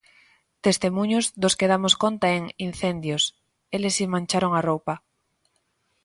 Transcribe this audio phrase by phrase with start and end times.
[0.65, 3.23] Testemuños dos que damos conta en 'Incendios:
[3.75, 4.97] eles si mancharon a roupa'.